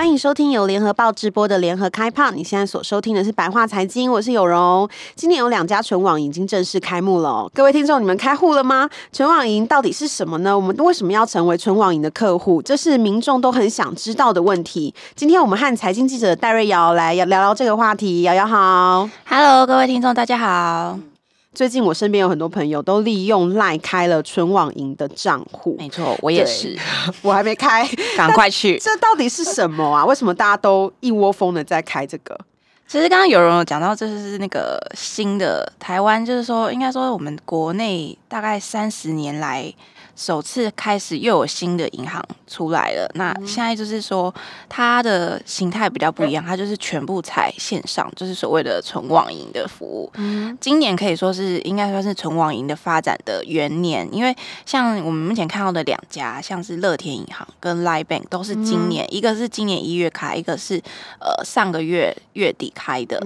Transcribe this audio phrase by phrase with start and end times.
[0.00, 2.30] 欢迎收听由联合报直播的联合开炮。
[2.30, 4.88] 你现在所收听的是白话财经，我是有容。
[5.14, 8.88] 今年有两家纯网已经正式开幕了，各位听众，你们开户了吗？
[9.12, 10.58] 纯网银到底是什么呢？
[10.58, 12.62] 我们为什么要成为纯网银的客户？
[12.62, 14.94] 这是民众都很想知道的问题。
[15.14, 18.22] 今天我们和财经记者戴瑞瑶来聊聊这个话题。
[18.22, 21.09] 瑶瑶好，Hello，各位听众，大家好。
[21.52, 26.78] 最近我身边有很多朋友都利用 LINE 开了春网银的账户，没错，我也是，
[27.22, 28.78] 我还没开， 赶快去。
[28.78, 30.04] 这到底是什么啊？
[30.04, 32.38] 为什么大家都一窝蜂的在开这个？
[32.86, 39.74] 其实刚刚有人有讲到，这是那个新的台湾，就是说，应该说我们国内大概三十年来。
[40.16, 44.34] 首次开始又有新的银行出来了，那现在就是说
[44.68, 50.10] 它的形态比较不一样，它就是全部采线上，就是所谓的纯网银的服务。
[50.16, 54.36] 嗯，今年可以说是应该算是纯网银的发展的元年，因为
[54.66, 60.76] 像我们目前看到的两家，像是乐天银行跟 Line Bank 都是今年，一个是今年一月开，一个是
[61.20, 63.18] 呃上个月月底开的。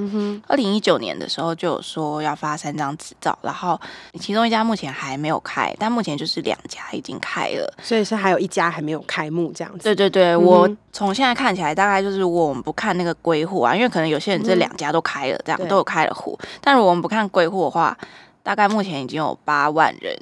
[0.47, 3.81] 二零一九年的时候就有说要发三张执照，然后
[4.21, 6.84] 其中一家目前还没有开，但目前就是两家。
[6.93, 9.85] 已经开了，所以是还有一家还没有开幕这样子。
[9.85, 16.39] 对对对，嗯、我从现在看起来，大概就是如果我们不看那个归户啊，因为可能有些人这两家都开了，这样、嗯、都有开了户。
[16.61, 17.97] 但如果我们不看归户的话，
[18.43, 20.15] 大概目前已经有八万人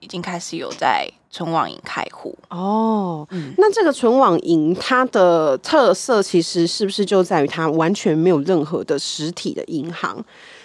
[0.00, 2.36] 已经开始有在存网银开户。
[2.50, 10.24] 哦，嗯、那这个存网银它的特色其实是不是就在于它完全没有任何的实体的银行？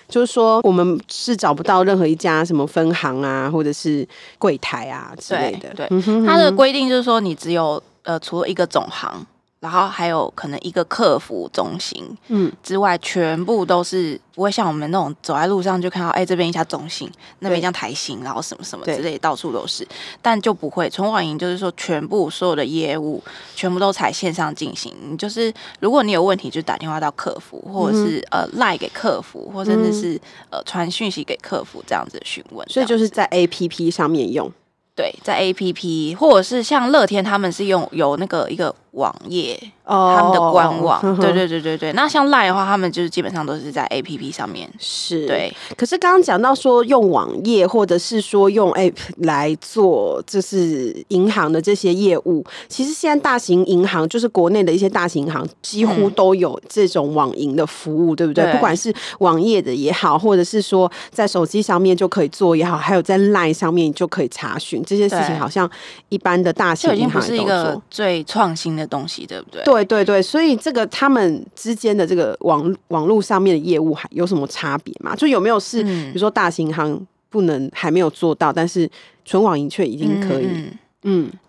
[0.10, 4.06] 就是说，我们是找不到任何一家什么分行啊，或者是
[4.38, 5.70] 柜台啊之类的。
[5.76, 5.88] 对，
[6.26, 9.26] 它的规定就是说，你只有呃，除了一个总行。
[9.60, 19.86] 然后还有可能一个客服中心，嗯，之外全部都是不会像我们那种走在路上就看到，哎，这边一家中心，那边一家台新，然后什么什么之类，到处都是，
[20.22, 23.22] 但就不会纯网银，就是说全部所有的业务
[23.54, 24.94] 全部都采线上进行。
[25.10, 32.66] 你就是如果你有问题，就打电话到客服，或者是、嗯、呃赖给客服，或者甚至是、嗯、呃传讯息给客服这样子的询问。
[32.70, 34.50] 所以就是在 APP 上面用。
[34.96, 39.60] 对，在 APP 或者是像乐天，他们是用有那个一个网页。
[39.92, 41.92] Oh, 他们的官网，对对对对对。
[41.94, 44.70] 那像 LINE 的话，他们就是基本上都是在 APP 上面。
[44.78, 45.52] 是，对。
[45.76, 52.46] 可是刚刚讲到说用网页，或者是说用 App 来做，就是银行的这些业务。
[52.68, 58.52] 其实现在大型银行，就是国内的一些大型银行，几乎都有这种网银的服务，嗯、对不对？
[58.52, 65.68] 不管是网页的也好，或者是说在手机上面就可以做也好，还有在 LINE 上面就可以查询这些事情，好像
[66.10, 69.64] 一般的大型银行是一个最创新的东西，对不对？
[69.64, 69.86] 对。
[69.86, 75.16] 对对对，所以这个他们之间的这个网网络上面的业务还有什么差别吗？
[75.16, 78.90] 就有没有是，比如说大型行不能还没有做到，但是
[79.26, 80.46] 纯网银却已经可以？
[80.46, 80.66] 嗯。
[80.72, 80.80] 嗯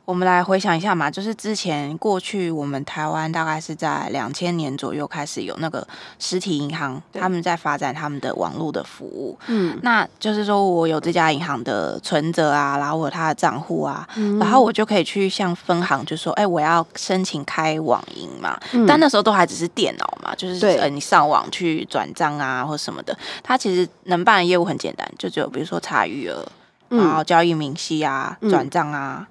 [0.04, 5.86] 我们来回想一下嘛，就是之前过去我们台湾大概是在两千年左右开始有那个
[6.18, 9.36] 实体银行，他们在发展他们的网络的服务。
[9.46, 18.58] 嗯，那就是说我有这家银行的存折啊，然后我有他的账户啊，嗯、然后我就可以去向分行就说，哎、欸，我要申请开网银嘛。
[18.72, 20.76] 嗯、但那时候都还只是电脑嘛，就是对。
[20.76, 26.44] 呃你上网去转账啊或什么的，它其实能办的业务很简单，就只有比如说查余额，
[26.88, 29.28] 然后交易明细啊，转账、嗯、啊。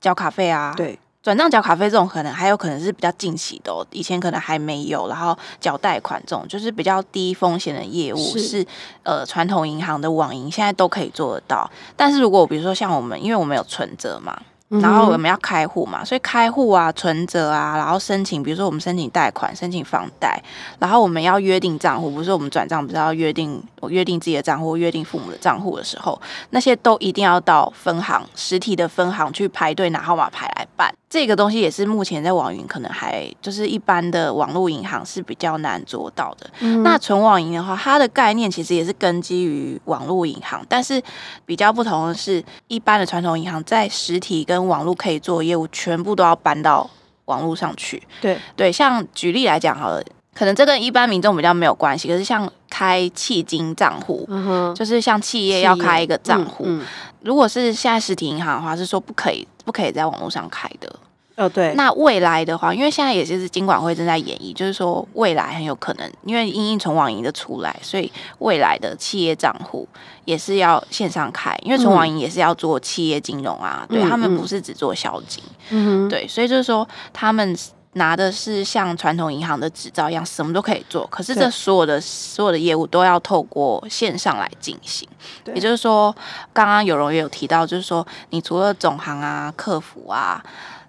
[0.00, 8.66] 缴卡费啊，对，转账缴卡费这种可能还有可能是比较近期的，哦，以前可能还没有，然后缴贷款这种就是比较低风险的业务，是，是
[9.02, 11.70] 呃传统银行的网银现在都可以做得到。
[11.96, 14.40] 但是如果比如说像我们，因为我们有存折嘛。
[14.68, 20.42] 然后我们要开户嘛，所以开户啊、存折啊，然后申请，比如说我们申请贷款、申请房贷，
[20.78, 26.20] 然后我们要约定账户，不是我们转账，不是要约定我约定自己的账户，约定父母的账户的时候，
[26.50, 30.94] 那些都一定要到分行实体的分行去排队拿号码牌来办。
[31.10, 36.46] 这个东西也是目前在网银可能还就是一般的网络银行是比较难做到的。
[36.60, 41.02] 嗯、那存网银的话，它的概念其实也是根基于网络银行，但是
[41.46, 46.88] 比较不同的是，一般的传统银行在实体跟网络可以做业务，全部都要搬到
[47.26, 48.02] 网络上去。
[48.20, 50.02] 对对，像举例来讲好了，
[50.34, 56.86] 可能这跟一般民众比较没有关系，可是像开迄金账户，嗯、就是像企业要开一个账户，嗯嗯、
[57.22, 60.94] 如果是现在实体银行的话，是说不可以不可以在网络上开的。
[61.38, 61.72] 哦，对。
[61.74, 69.88] 那未来的话，因为现在也就是金管会正在演绎，就是说未来很有可能，因为因应从网银的出来，所以未来的企业账户
[70.24, 77.56] 也是要线上开，因为从网银也是要做企业金融啊，嗯、对他们不是只做小金，嗯，对，所以就是说他们。
[77.94, 81.04] 拿的是像传统银行的执照一样，什么都可以做。
[81.06, 85.08] 可是这所有的所有的业务都要透过线上来进行。
[85.52, 86.14] 也就是说，
[86.52, 90.40] 刚刚有容也有提到，就是说，你除了总行啊、客服啊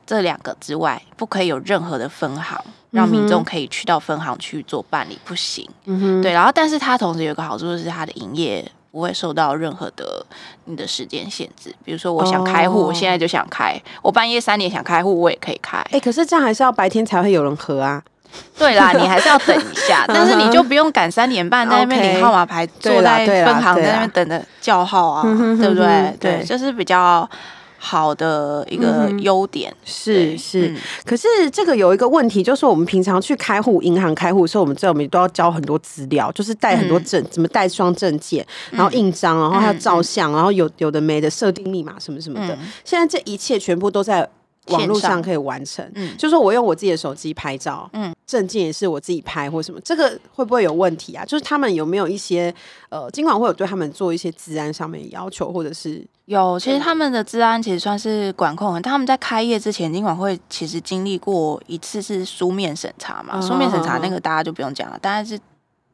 [0.10, 2.60] 这两个之外，不可以有任何的分行，
[2.90, 5.70] 让民众可以去到分行去做办理，不行。
[5.86, 6.22] 嗯哼。
[6.24, 8.66] 对，然后但是它同时有一个好处，就是它的营业。
[8.92, 10.26] 不会受到任何的
[10.66, 15.78] 你的时间限制，比如说我想开户，我现在就想开，我半夜三点想开户，我也可以开。
[15.92, 18.02] 哎，可是这样还是要白天才会有人喝啊。
[18.58, 26.18] 对啦， 你还是要等一下，但是你就不用赶三点半在那边领号码牌，坐在分行在那边等着叫号啊，对不对？
[26.20, 27.30] 对，就是比较。
[27.82, 42.60] 好的一个优点、嗯、是是、嗯，可是这个有一个问题，就是我们平常去开户、银行开户的时候，我们知道我们都要交很多资料，就是带很多证，怎么带双证件，然后印章，然后还要照相，然后有有的没的设定密码什么什么的、嗯。
[42.84, 44.28] 现在这一切全部都在
[44.70, 51.26] 网络上可以完成，嗯，就是说我用我自己的手机拍照，嗯，证件也是我自己拍或什么，这个会不会有问题啊？
[51.26, 52.54] 就是他们有没有一些
[52.90, 65.40] 呃，尽管会有对他们做一些治安上面的要求，或者是有，其实他们的治安其实算是管控很，他们在开业之前，尽管会其实经历过一次是书面审查嘛，书面审查那个大家就不用讲了，但是。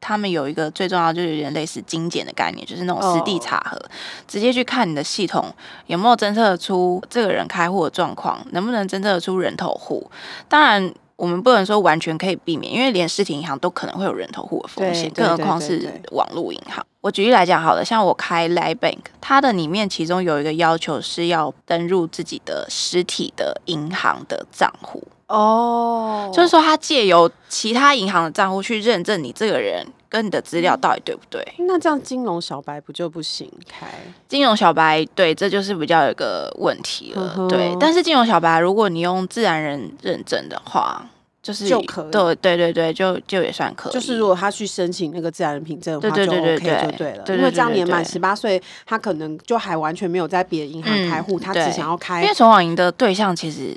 [0.00, 3.90] 他们有一个最重要，就是有点类似精简的概念，就是那种实地查核，oh.
[4.28, 5.52] 直接去看你的系统
[5.86, 10.08] 有没有侦测出这个人开户的状况，能不能侦测出人头户。
[10.48, 16.86] 当然，我们不能说完全可以避免，因为连实体银行都可能会有人头户的风险，更何况是网络银行。
[17.00, 25.02] 我举例来讲好了，像我开 Line Bank，它的里面其中有一个要求是要登入自己的实体的银行的账户。
[25.28, 31.44] 哦、oh，就是说，他借由其他银行的账户去认证你这个人跟你的资料到底对不对？
[31.58, 33.88] 那这样金融小白不就不行开？
[34.28, 37.34] 金融小白对，这就是比较有一个问题了。
[37.36, 37.48] Uh.
[37.48, 41.04] 对，但是金融小白，如果你用自然人认证的话，
[41.42, 42.10] 就是就可以。
[42.12, 43.92] 对对对对，就就也算可以。
[43.92, 47.24] 就是如果他去申请那个自然人凭证的话，对对对对对，就 OK 就对了。
[47.36, 52.22] 因为这样年满十八岁，他可能就还完全没有在别的银行开户，嗯，他只想要开。
[52.22, 53.76] 因为存网银的对象其实。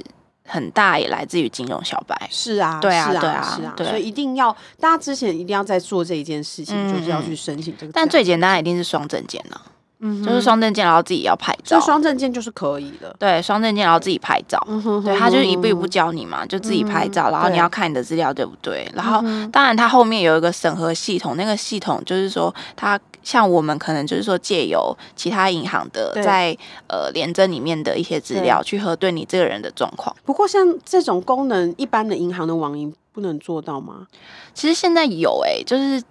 [0.50, 7.92] 很大也来自于金融小白，是啊，对啊，对啊，是啊，所以一定要大家之前一定要在做这一件事情，嗯、就是要去申请这个。
[7.94, 9.62] 但最简单的一定是双证件了，
[10.02, 23.00] 嗯，就是双证件，然后自己要拍照，双证件就是可以的，对，双证件然后自己拍照，嗯哼，对，他就是一步一步教你嘛，就自己拍照，然后你要看你的资料对不对，然后当然他后面有一个审核系统，那个系统就是说他。
[23.22, 26.58] 像我们可能就是说借由其他银行的在
[26.88, 30.16] 呃联征里面的一些资料去核对你这个人的状况。
[30.24, 34.08] 不过像这种功能，一般的银行的网银不能做到吗？
[34.54, 36.02] 其实现在有哎、欸，就是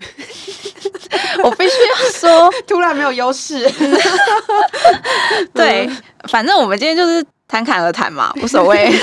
[1.43, 3.69] 我必须要说， 突然没有优势。
[5.55, 5.89] 对，
[6.29, 7.25] 反正我们今天就是。
[7.49, 8.93] 侃侃而谈嘛， 无所谓。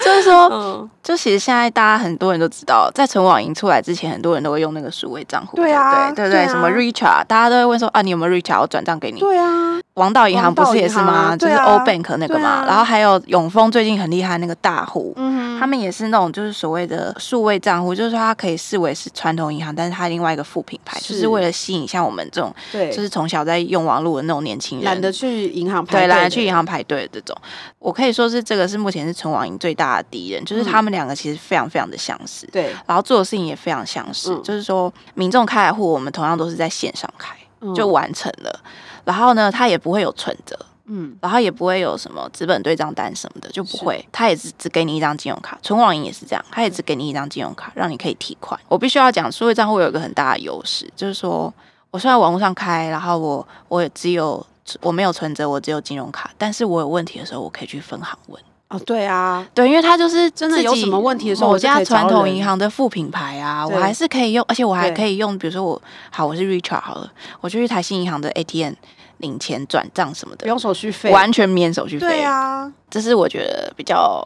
[0.00, 5.56] 就是说、嗯，就其实现在大家很多人都知道，在存网银出来之前，很多人都会用那个数位账户。
[5.56, 8.60] 对啊，对对什么 Richard，大家都会问说啊，你有没有 Richard？
[8.60, 9.20] 我转账给你。
[9.20, 11.34] 对啊，王道银行不是也是吗？
[11.36, 12.64] 就是 O Bank 那个嘛、啊。
[12.66, 27.03] 然后还有永丰最近很厉害那个大户、嗯，他们也是那种就是所谓的数位账户，就是说它可以视为是传统银行，但是它另外一个副品牌，就是为了吸引像我们这种，对，就是从小在用网络的那种年轻人，懒得去银行排队，对，懒得去银行排队。
[27.12, 27.36] 这种，
[27.78, 37.34] 我可以说是这个是目前是纯网银最大的敌人，就是他们两个其实非常非常的相似，对、嗯，然后做的事情也非常相似，嗯、就是说民众开户，我们同样都是在线上开
[37.74, 38.70] 就完成了，嗯、
[39.04, 48.58] 然后呢，他也不会有存折，嗯，然后也不会有什么资本对账单什么的，就不会，他也是只给你一张信用卡，存网银也是这样，他也只给你一张信用卡，让你可以提款。
[48.68, 51.52] 我必须要讲，数位账户有一个很大的优势，就是说
[51.90, 54.44] 我虽然网络上开，然后我我也只有。
[54.80, 56.30] 我没有存折，我只有金融卡。
[56.38, 58.42] 但是我有问题的时候，我可以去分行问。
[58.68, 65.38] 哦，对啊，对，因为他就是真的有什么问题的时候，我家传统银行的副品牌啊，我还是可以用，而且我还可以用。
[65.38, 65.80] 比如说我
[66.10, 68.72] 好，我是 Richard 好了，我就去台新银行的 ATM
[69.18, 72.06] 领钱转账什么的，不用手续费，完全免手续费。
[72.06, 74.24] 对啊，这是我觉得比较。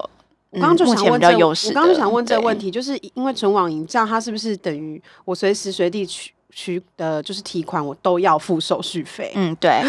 [0.51, 6.33] 我刚刚就想问这，我刚刚就想问这个问题，就是因为存网银这样，它是不是等于我随时随地去？
[6.61, 9.31] 取的就是提款，我都要付手续费。
[9.37, 9.81] 嗯，对，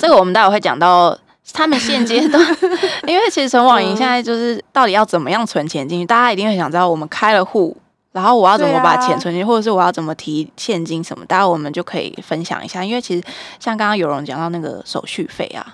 [0.00, 1.16] 这个我们待会会讲到
[1.52, 2.42] 他们现阶段，
[3.06, 6.88] 因为其实存网银现在就是到底要怎么样存钱进去，大家一定会想知道。
[6.88, 7.76] 我们开了户，
[8.12, 12.82] 然后我要怎么把钱存进去，啊、或者是我要怎么提现金什么，大家我们就可以分享一下。
[12.82, 13.22] 因为其实
[13.60, 15.66] 像刚刚有人讲到那个手续费啊，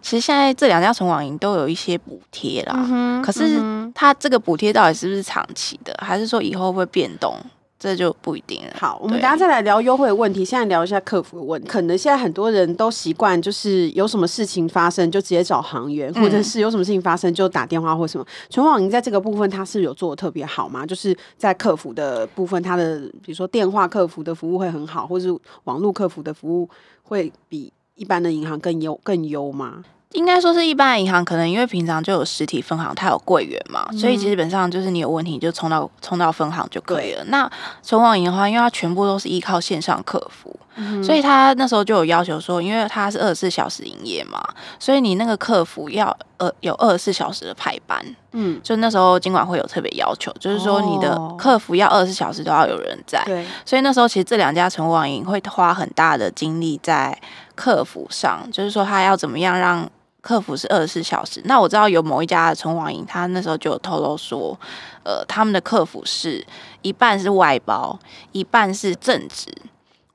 [0.00, 2.74] 其实现在这两家存网银都有一些补贴啦。
[2.76, 3.60] 嗯、可是
[3.96, 7.36] 它这个补贴到底是不是长期的，还是说以后会变动？
[7.78, 8.72] 这就不一定了。
[8.74, 10.44] 好，我们等下再来聊优惠的问题。
[10.44, 11.68] 现在聊一下客服的问题。
[11.68, 18.26] 可能现在很多人都习惯，就是有什么事情发生就直接找行员，或者是有什么事情发生就打电话或什么。
[18.50, 20.84] 纯网银在这个部分，它是有做的特别好吗？
[20.84, 25.28] 就是在客服的部分，它的比如说电话客服的服务会很好，或是
[25.64, 26.68] 网络客服的服务
[27.04, 29.84] 会比一般的银行更优更优吗？
[30.12, 37.22] 应该说是一般的银行，可能因为平常就有实体分行，它有柜员嘛，嗯、所以基本上就是你有问题你就冲到冲到分行就可以了。
[37.26, 37.50] 那
[37.82, 44.42] 存网银的话，因为它全部都是依靠线上客服，嗯、所以他那时候就有要求说，因为它是二十四小时营业嘛，
[44.78, 48.02] 所以你那个客服要呃有二十四小时的排班。
[48.32, 53.22] 嗯，就那时候金管会有特别要求，就是说你的客服要二十四小时都要有人在。
[53.26, 57.18] 对，所以那时候其实这两家存网银会花很大的精力在
[57.54, 59.86] 客服上，就是说他要怎么样让。
[60.20, 64.58] 客服是二十四小时，那我知道有某一家的纯网银，他那时候就有透露说，
[65.04, 66.44] 呃，他们的客服是
[66.82, 67.98] 一半是外包，
[68.32, 69.46] 一半是正职。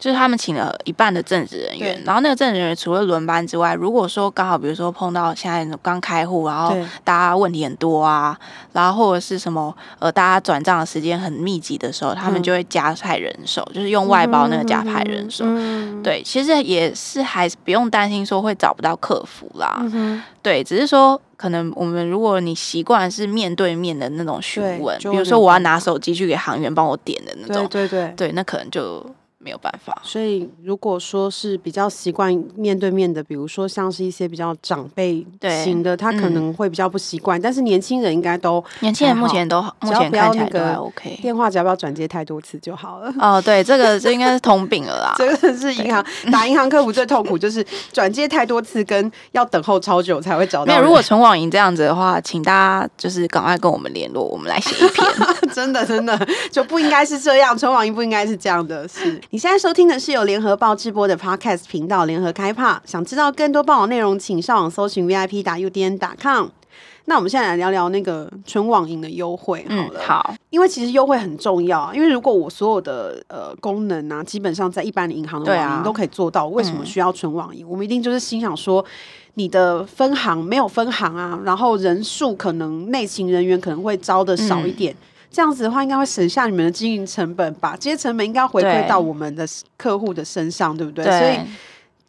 [0.04, 8.38] 就是他们请了一半的正职人员，然后那个正职人员除了轮班之外，如果说刚好比如说碰到现在刚开户，然后大家问题很多啊，
[8.74, 15.46] 然后或者是什么呃大家转账的时间很密集的时候，他们就会加派人手，嗯、就是用外包那个加派人手。
[15.48, 19.78] 嗯、对，其实也是还是不用担心说会找不到客服啦。
[19.94, 29.02] 嗯、对，只是说可能我们如果你习惯是面对面的那种询问，比如说我要拿手机去给行员帮我点的那种，对对对，对，那可能就。
[29.44, 35.26] 没有办法，所以如果说是比较习惯面对面的，比如说像是一些比较长辈
[35.64, 37.40] 型的，他可能会比较不习惯。
[37.40, 43.14] 嗯、但是年轻人应该都年轻人目前都目前看起来都还 OK，电话只要不要转接太多次就好了。
[43.20, 45.16] 哦，对，这个这应该是通病了啦。
[45.20, 50.74] 这个是银行 打银行客服最痛苦，就是转接太多次跟要等候超久才会找到。
[50.74, 55.06] 没有，如果纯网银这样子的话，请大家就是赶快跟我们联络，我们来写一篇。
[55.54, 56.18] 真的真的
[56.52, 59.20] 就不应该是这样，纯网银不应该是这样的，是。
[59.34, 62.80] 你现在收听的是由联合报直播的 Podcast 频道联合开趴。
[62.86, 66.50] 想知道更多报道内容，请上网搜寻 VIP 打 UDN 打 com。
[67.06, 70.00] 那我们现在来聊聊那个纯网银的优惠好了。
[70.00, 71.92] 嗯，好，因为其实优惠很重要。
[71.96, 77.66] 因为如果我所有的呃功能啊，基本上在一般的银行的网银都可以做到，为什么需要纯网银？
[77.66, 78.86] 嗯，我们一定就是心想说，
[79.34, 84.94] 你的分行没有分行啊，然后人数可能内勤人员可能会招的少一点。
[84.94, 87.76] 嗯这样子的话，应该会省下你们的经营成本吧？
[87.78, 91.04] 这些成本应该要回馈到我们的客户的身上，对，对不对？
[91.04, 91.48] 对，所以。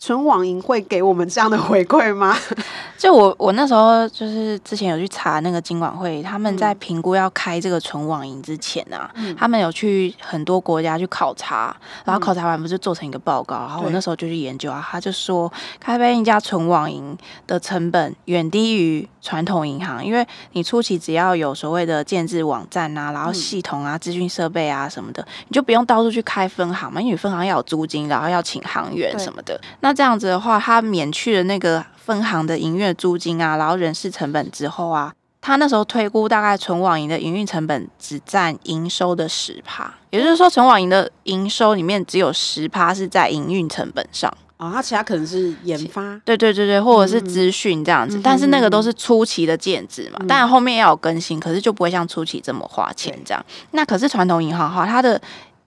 [0.04, 2.36] 纯网银会给我们这样的回馈吗？
[2.98, 29.93] 就我我那时候就是之前有去查那个金管会，他们在评估要开这个纯网银之前啊，嗯、他们有去很多国家去考察，然后考察完不是做成一个报告，然后我那时候就去研究啊，他就说开办一家纯网银的成本远低于传统银行，因为你初期只要有所谓的建制网站啊，然后系统啊、资讯设备啊什么的，你就不用到处去开分行嘛，因为分行要有租金，然后要请行员什么的，那。
[29.94, 44.32] 这样子的话，他免去了那个分行的营运租金啊，然后人事成本之后啊，他那时候推估大概存网银的营运成本只占营收的十趴，也就是说，存网银的营收里面只有十趴是在营运成本上。
[44.56, 53.44] 啊，他、哦、其他可能是研发，对对对对，或者是资讯这样子，嗯、但是那个都是初期的建制嘛，当然、嗯、后面要有更新，可是就不会像初期这么花钱这样。
[53.72, 55.20] 那可是传统银行哈，它的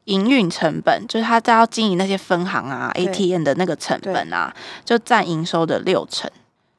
[0.07, 6.29] 营运成本就是他在要经营那些分行啊、ATM 的那个成本啊，就占营收的六成，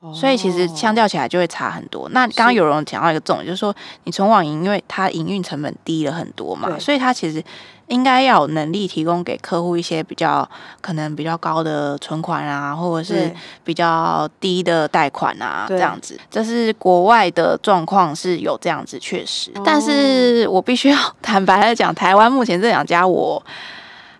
[0.00, 2.08] 哦、所以其实相较起来就会差很多。
[2.10, 7.42] 那刚刚有人讲到一个重点，就是说你从网银，因为它营运成本低了很多嘛，所以它其实。
[7.88, 10.48] 应该要有能力提供给客户一些比较
[10.80, 16.18] 可能比较高的存款啊，或者是比较低的贷款啊，这样子。
[16.30, 19.50] 这是国外的状况是有这样子，确实。
[19.54, 23.42] 哦、但是我必须要 坦白的讲，台湾目前这两家我。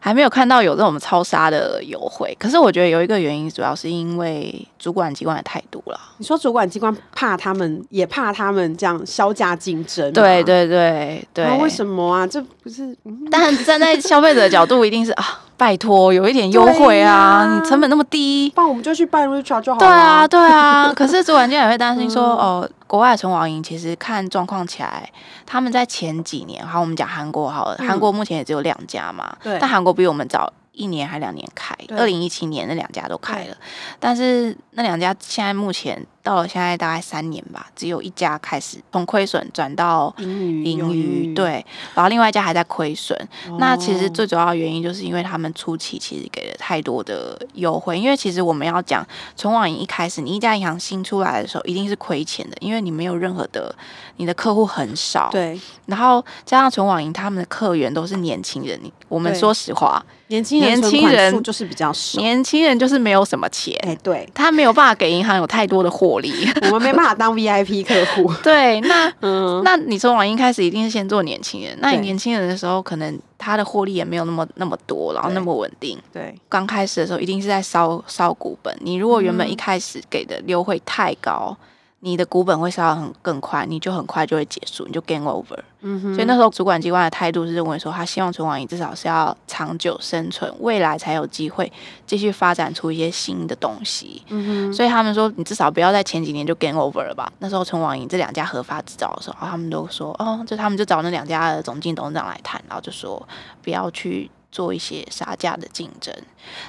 [0.09, 6.01] 还没有看到有这种超杀的优惠，可是我觉得有一个原因，主要是因为主管机关的态度了。
[6.17, 10.11] 你说主管机关怕他们，也怕他们这样削价竞争？
[10.15, 11.45] 对对对对。
[11.45, 12.27] 那为什么啊？
[12.27, 12.97] 这不是？
[13.31, 15.43] 但站在消费者的角度，一定是啊。
[15.59, 17.13] 拜托，有一点优惠啊！
[17.13, 19.87] 啊你成本那么低，那我们就去办 Richart 就好了。
[19.87, 20.93] 对啊，对啊。
[20.95, 25.11] 可是主管机关也会担心说，嗯、哦，国外的纯网银其实看状况起来，
[25.45, 29.37] 他们在前几年，好，我们讲韩国好了，韩、嗯、国目前也只有两家嘛。
[29.43, 29.59] 对。
[29.61, 33.57] 但韩国比我们早一年还两年开，二零一七年那两家都开了，
[33.99, 43.19] 但是那两家现在目前到了现在大概三年吧，只有一家开始从亏损转到盈余，对，然后另外一家还在亏损。
[43.49, 49.03] 哦、那其实最主要的原因就是因为他们初期其实给了太多的优惠，因为其实我们要讲
[49.37, 53.75] 存网银一开始，你一家银行新出来的时候一定是亏钱的，因为你没有任何的，
[54.19, 60.05] 你的客户很少，对，然后加上存网银他们的客源都是年轻人，我们说实话。
[60.31, 62.21] 年轻人，年轻人就是比较少。
[62.21, 66.33] 年轻人就是没有什么钱，哎，对，他没有办法给银行有太多的获利，
[66.73, 68.33] 我们没办法当 VIP 客户。
[68.43, 75.99] 对，那，嗯，那你从网银开始一定是先做年轻人，那你年轻人的时候，可能他的获利也没有那么那么多，然后那么稳定。
[76.13, 78.77] 对，刚开始的时候一定是在烧烧股本。
[78.81, 81.57] 你如果原本一开始给的优惠太高。
[82.01, 85.59] 你的股本会烧得很更快，你就很快就会结束，你就 game over。
[85.81, 86.15] 嗯哼。
[86.15, 91.73] 所以那时候主管机关的态度是认为说，他希望存网银至少是要长久生存，未来才有机会
[92.07, 94.23] 继续发展出一些新的东西。
[94.29, 94.73] 嗯哼。
[94.73, 97.33] 所以他们说，你至少不要在前几年就 game over 了吧？
[97.41, 103.21] 那时候存网银这两家合法制造的时候，他们都说，哦，就他们就找那两家的总经董事长来谈，然后就说
[103.63, 104.31] 不要去。
[104.51, 106.15] 做一些杀价的竞争，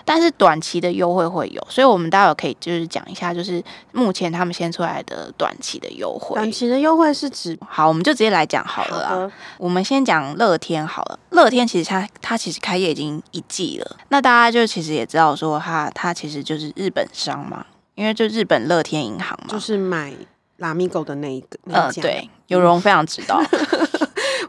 [0.04, 6.36] 但是短期的优惠会有，所以我们待会可以就是讲一下，就是目前他们先出来的短期的优惠。
[6.36, 9.16] 短期的优惠是指，好，我们就直接来讲好了啊。
[9.16, 20.14] 的我们先讲乐天好了，乐天其实它它其实开业已经一季了，那大家就其实也知道说它它其实就是日本商嘛，因为就日本乐天银行嘛，就是买
[20.60, 23.42] Lamigo 的那一个，呃，对，有容非常知道。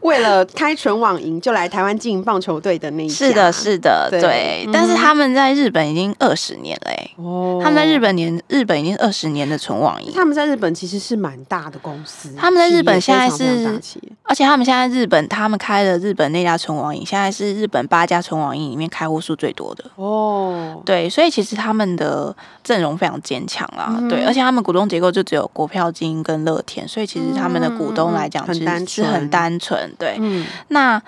[0.11, 4.67] 为了开纯网银，就来台湾经营棒球队的那一家，是的，是的，对。
[4.73, 10.11] 但是他们在日本已经二十年了，哦，他们在日本年日本已经二十年的纯网银。
[10.13, 13.79] 他们在日本其实是蛮大的公司，他们在日本现在是，
[14.23, 19.85] 而且他们现在日本他们开的日本那家纯网银，现在是日本八家纯网银里面开户数最多的。
[19.95, 20.81] 哦。
[20.83, 29.90] 对，所以其实他们的阵容非常坚强啊，嗯、对，而且他们股东结构就只有国票金跟乐天，所以其实他们的股东来讲其实是很单纯。
[29.97, 31.01] 对，嗯，那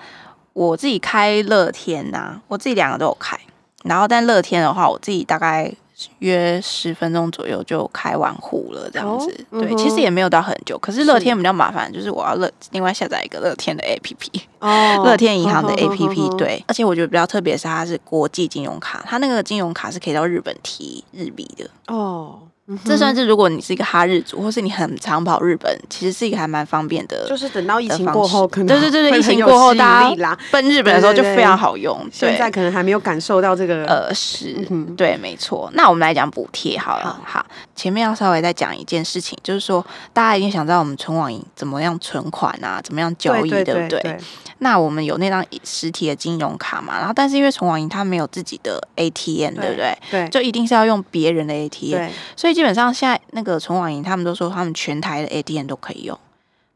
[0.52, 3.38] 我自己开乐天呐、啊，我自己两个都有开，
[3.84, 5.72] 然后但乐天的话，我自己大概
[6.18, 9.30] 约十分钟左右就开完户了，这样子。
[9.30, 22.40] 哦嗯、对，其实也没有到很久，可是乐天比较麻烦，就是我要乐另外下载一个乐天的 APP，哦， 乐天银行的 APP，对，而且我觉得比较特别是它是国际金融卡，它那个金融卡是可以到日本提日币的，哦。
[22.82, 27.28] 这算是如果你是一个哈日族，或是你很常跑日本，其实是一个还蛮方便的。
[27.28, 31.94] 就是等到疫情过后，可能对对对，疫情过后大家奔日本的时候就非常好用。
[32.10, 35.70] 现在可能还没有感受到这个，呃，是，对，没错。
[35.74, 37.44] 那我们来讲补贴好了，好，
[37.76, 44.18] 前面要稍微再讲一件事情，就是说大家一定想知道我们存网银怎么样存款啊，怎么样交易，对不对？
[44.58, 49.98] 那我们有那张实体的金融卡嘛，然后但是因为存网银它没有自己的 ATM，对不对？
[50.10, 52.53] 对，就一定是要用别人的 ATM，所以。
[52.54, 56.18] 基本上现在那个存网银，他们都说他们全台的 ATM 都可以用，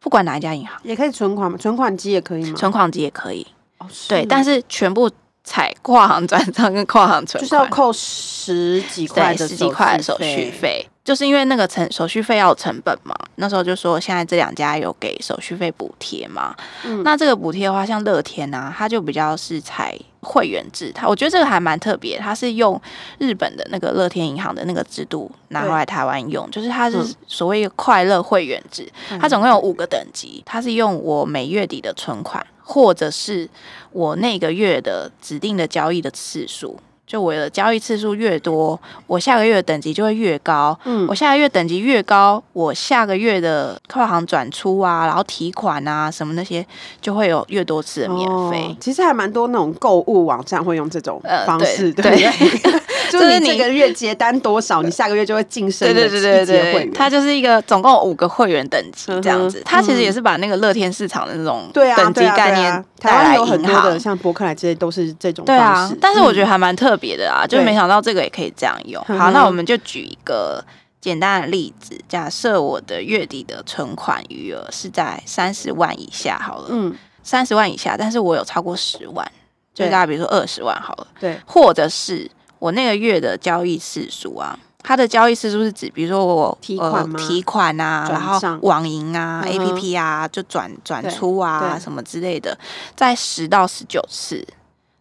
[0.01, 1.57] 不管哪一家银行，也可以存款吗？
[1.57, 2.55] 存款机也可以吗？
[2.57, 3.47] 存款机也可以，
[3.79, 5.11] 哦，对，但是全部
[5.45, 10.87] 采跨行转账跟跨行存款，就是要扣十几块的十几块的手续费。
[11.09, 16.55] 就是因为那个成手续费要有成本嘛，那时候就说现在这两家有给手续费补贴嘛。
[16.85, 22.79] 嗯，那这个补贴的话，像乐天啊，它就比较是采会员制，它我觉得这个还蛮特别，它是用
[23.17, 28.87] 日本的那个乐天银行的那个制度拿回来台湾用，就是它是所谓快乐会员制，
[29.19, 33.49] 它总共有五个等级，它是用我每月底的存款，或者是
[33.93, 36.79] 我那个月的指定的交易的次数。
[37.09, 40.79] 就我的交易次数越多，我下个月的等级就会越高。
[40.85, 46.65] 嗯，我下个月等级越高，我下个月的跨行转出啊，然后提款啊什么那些，
[47.01, 48.67] 就会有越多次的免费。
[48.69, 52.81] 哦，其实还蛮多那种购物网站会用这种方式，呃、对，对，对。
[53.11, 55.93] 就是你这个月结单多少， 你下个月就会晋升。
[55.93, 59.63] 对对对对对，它就是一个总共五个会员等级这样子。
[59.65, 62.85] 它其实也是把那个乐天市场的那种等级概念带来银行。
[62.99, 65.95] 台湾有很多的像博客来这些都是这种方式。
[65.95, 69.03] 对啊，但是我觉得还蛮特别的啊，就没想到这个也可以这样用。
[69.05, 70.65] 好，那我们就举一个
[71.01, 79.25] 简单的例子，假设我的月底的存款余额是在三十万以下好了，嗯，三十万以下，但是我有超过十万，
[79.73, 82.29] 就大概比如说二十万好了，对，或者是。
[82.59, 92.59] 我那个月的交易次数啊，它的交易次数是指，比如说我提款、呃、提款啊，然后网银啊、嗯、，APP 啊，就转转出啊什么之类的，
[92.97, 94.47] 在十到十九次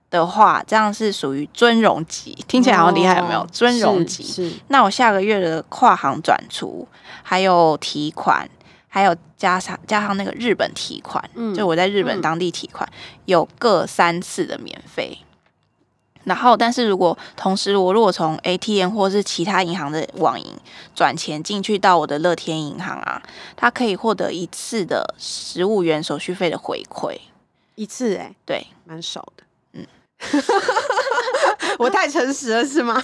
[0.10, 3.42] 的话，这样是属于尊荣级，听起来好像厉害，有没有？
[3.42, 4.50] 哦、尊荣级是。
[4.50, 6.88] 是那我下个月的跨行转出，
[7.24, 8.50] 还有提款，
[8.88, 15.18] 还有加上加上那个日本提款，嗯、就我在日本当地提款，嗯、有各三次的免费。
[16.28, 20.46] 然后，但是如果同时我如果从 ATM 或是其他银行的网银
[20.94, 23.22] 转钱进去到我的乐天银行啊，
[23.56, 27.18] 它可以获得一次的十五元手续费的回馈，
[27.76, 29.44] 一次哎、欸，对，蛮少的。
[29.72, 29.88] 嗯，
[31.80, 33.02] 我太诚实了是吗？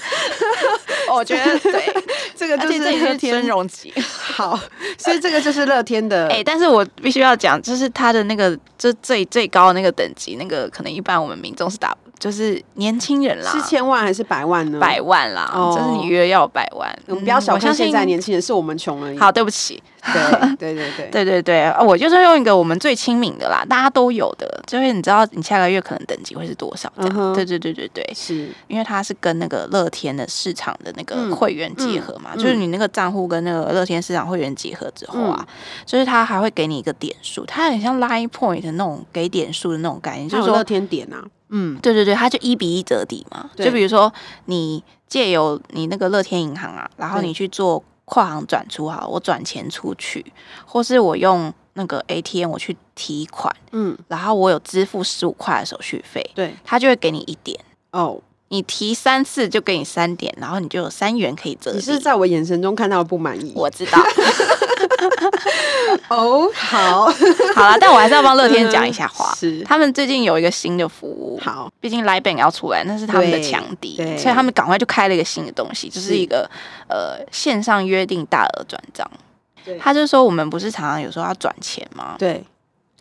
[1.09, 2.03] 我觉得 对，
[2.35, 3.93] 这个就是乐天尊荣级。
[4.01, 4.59] 好，
[4.97, 6.27] 所以这个就是乐天的。
[6.33, 11.95] 哎、欸，但是我必须要讲，就是它的那个，就最最高的那个等级，那个可能一般我们民众是打。
[12.23, 14.79] 就是年轻人啦，是千万还是百万呢？
[14.79, 16.89] 百万啦，哦、就是你约要百万。
[17.07, 19.17] 我们不要小看现在年轻人，是我们穷而已。
[19.17, 19.83] 好，对不起。
[20.05, 27.13] 对 对对对对对对，我就是用一个我们最亲民的啦，大家都有的，就是你知道你下个月可能等级会是多少这样。
[27.17, 35.47] 嗯、对对对对对，是因为它是跟那个乐天的市场的那个会员结合嘛，嗯嗯、就是你那个账户跟那个乐天市场会员结合之后啊，嗯、
[35.85, 41.23] 就是它还会给你一个点数，它很像 Line Point 的那种给点数的那种概念，就是说乐天点啊。
[41.55, 43.49] 嗯，对对对，它就一比一折抵嘛。
[43.55, 44.11] 就比如说，
[44.45, 50.25] 你借由你那个乐天银行啊，然后你去做跨行转出哈，我转钱出去，
[50.65, 57.59] 或是我用那个 ATM 我去提款，嗯，然后我有支付十五块的手续费，对，它就会给你一点
[57.91, 58.19] 哦。
[58.49, 61.71] 你提三次就给你三点，然后你就有三元可以折。
[61.73, 63.51] 你是在我眼神中看到不满意？
[63.55, 63.97] 我知道。
[66.09, 67.05] 哦，好，
[67.55, 69.33] 好了，但我还是要帮乐天讲一下话。
[69.35, 71.39] 是，他们最近有一个新的服务。
[71.41, 76.49] 好，毕竟 LINE Bank 要出来，那是他们的强敌，所以他们赶快就开了一个新的东西，就是一个
[76.87, 79.09] 呃线上约定大额转账。
[79.79, 82.15] 他就说我们不是常常有时候要转钱吗？
[82.19, 82.43] 对。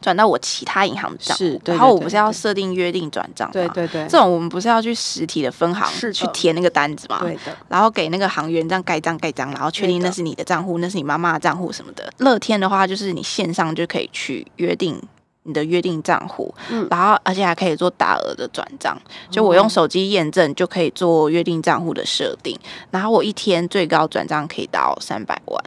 [0.02, 3.52] 转到我其他银行的账户，然后我不是要设定约定转账吗？
[3.52, 7.20] 对对对，这种我们不是要去实体的分行去填那个单子吗？
[7.20, 12.12] 对的，然后给那个行员这样盖章盖章，然后确定那是你的账户，那是你妈妈的账户什么的。
[12.18, 15.00] 乐天的话，就是你线上就可以去约定
[15.44, 22.58] 你的约定账户，嗯，然后而且还可以做大额的转账，就我用手机验证就可以做约定账户的设定，
[22.90, 25.64] 然后我一天最高转账可以到三百万。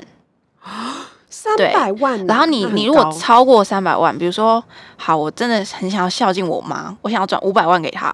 [1.45, 4.63] 三百万，然后你你如果超过三百万，比如说，
[4.97, 8.12] 好，我真的很想要孝敬我妈，我想要转五百万给她，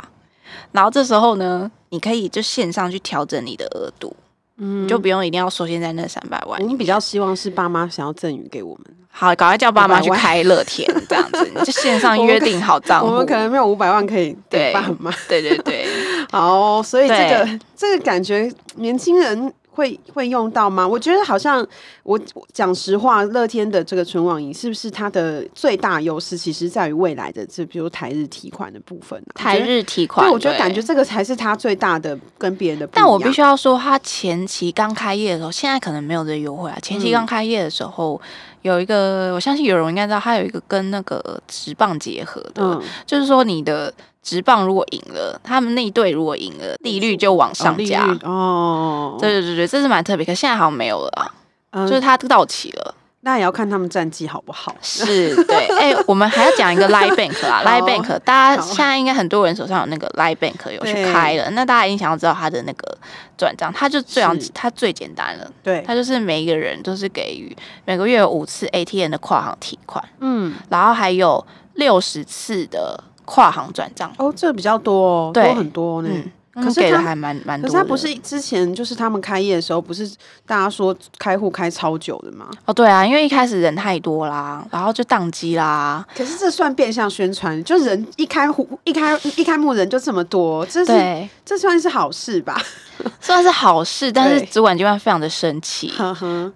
[0.74, 4.14] 然后这时候呢，你可以就线上去调整你的额度，
[4.58, 6.62] 嗯，就不用一定要说现在那三百万。
[6.68, 13.08] 你比较希望是爸妈想要赠予给我们，好，赶快叫爸妈去开乐天 这样子，就线上约定好账户。
[13.08, 15.88] 我们可能没有五百万可以 给爸妈，对对对，
[16.32, 19.54] 好，所以这个这个感觉年轻人。
[19.72, 20.86] 会会用到吗？
[20.86, 21.66] 我觉得好像
[22.04, 22.20] 我
[22.52, 26.38] 讲实话，乐天的这个存网银是不是它的最大优势？
[26.38, 29.34] 其实在于未来的这，比如台日提款的部分，啊。
[29.34, 33.06] 台日提款，对，我觉得感觉这个才是它最大的跟别人的不一样。
[33.06, 36.78] 但我必须要说，它前期刚开业的时候，现在可能没有这个优惠啊。
[36.82, 38.28] 前期刚开业的时候，嗯、
[38.64, 43.94] 有一个，我相信有人应该知道，它有一个跟那个直棒结合的，嗯、就是说你的。
[44.22, 49.18] 职棒如果赢了，他们那一队如果赢了，利率就往上加哦。
[49.20, 51.34] 对对对对，这是蛮特别，可现在好像没有了啊，
[51.72, 52.96] 嗯、就是它到期了。
[53.24, 54.76] 那也要看他们战绩好不好。
[54.82, 55.68] 是，对。
[55.78, 62.98] 哎、欸，我们还要讲一个 LINE Bank 啊， LINE Bank，大家现在应该很多人手上有那个 LINE Bank 有去开了，那大家一定想要知道它的那个
[63.38, 65.48] 转账，它就这样，是它最简单了。
[65.62, 67.56] 对，它就是每一个人都是给予
[67.86, 73.04] 每个月有五次 ATM 的跨行提款，嗯，然后还有六十次的。
[73.26, 75.46] 跨行转账哦，这比较多哦，对。
[75.46, 76.10] 多很多呢。
[76.12, 80.10] 嗯可是给的还蛮蛮多，可是他不是之前就是他们开业的时候，不是
[80.46, 82.50] 大家说开户开超久的吗？
[82.66, 86.06] 哦，对啊，因为一开始人太多啦，然后就宕机啦。
[86.14, 92.62] 可是这算变相宣传，就人一开户一开一开幕人就这么多，这是这算是好事吧？
[93.20, 95.92] 算是好事，但是主管机关非常的生气。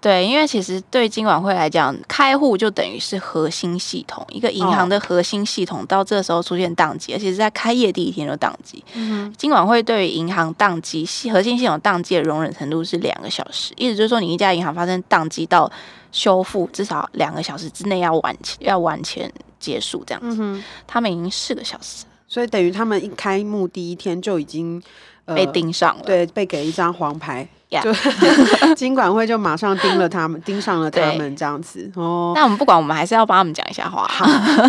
[0.00, 8.84] 对，因为其实对金管会来讲，开户就等于是核心系统，一个银行的核心系统，到这时候出现宕机，而且是在开业第一天就宕机。
[8.94, 9.85] 嗯哼，金管会。
[9.86, 15.70] 对于银行宕机，核心系统宕机的容忍程度是两个小时，意思就是说，你一家银行发生宕机到
[16.12, 20.36] 修复，至少两个小时之内要完要完全结束这样子。
[20.38, 24.82] 嗯、他们已经四个小时，所以等于他们一开幕第一天就已经、
[25.24, 27.48] 呃、被盯上了，对，被给一张黄牌。
[27.68, 27.92] 就
[28.76, 32.32] 金管会就马上盯了他们，盯上了他们这样子哦。
[32.36, 34.06] 那我们不管，我们还是要帮他们讲一下话。
[34.06, 34.24] 好，